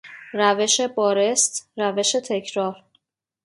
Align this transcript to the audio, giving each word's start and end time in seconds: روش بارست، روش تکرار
روش 0.33 0.81
بارست، 0.81 1.69
روش 1.77 2.11
تکرار 2.11 2.83